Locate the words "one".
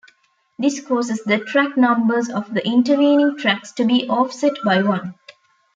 4.81-5.13